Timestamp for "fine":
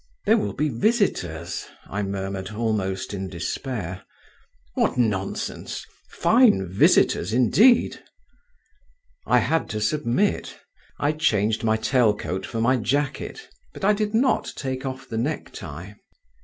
6.09-6.67